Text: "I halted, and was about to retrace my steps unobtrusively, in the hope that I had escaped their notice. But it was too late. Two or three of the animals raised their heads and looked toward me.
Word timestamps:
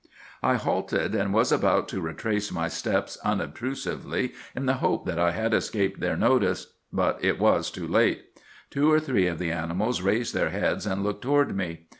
"I 0.41 0.55
halted, 0.55 1.13
and 1.13 1.31
was 1.31 1.51
about 1.51 1.87
to 1.89 2.01
retrace 2.01 2.51
my 2.51 2.67
steps 2.69 3.19
unobtrusively, 3.23 4.33
in 4.55 4.65
the 4.65 4.73
hope 4.81 5.05
that 5.05 5.19
I 5.19 5.29
had 5.29 5.53
escaped 5.53 5.99
their 5.99 6.17
notice. 6.17 6.73
But 6.91 7.23
it 7.23 7.37
was 7.39 7.69
too 7.69 7.87
late. 7.87 8.25
Two 8.71 8.91
or 8.91 8.99
three 8.99 9.27
of 9.27 9.37
the 9.37 9.51
animals 9.51 10.01
raised 10.01 10.33
their 10.33 10.49
heads 10.49 10.87
and 10.87 11.03
looked 11.03 11.21
toward 11.21 11.55
me. 11.55 11.81